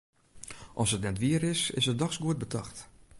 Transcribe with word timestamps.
As 0.81 0.89
it 0.95 1.01
net 1.05 1.19
wier 1.21 1.41
is, 1.53 1.61
is 1.79 1.85
it 1.91 1.99
dochs 1.99 2.17
goed 2.23 2.39
betocht. 2.43 2.77